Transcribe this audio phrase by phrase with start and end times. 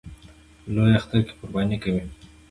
[0.61, 2.03] په لوی اختر کې قرباني کوي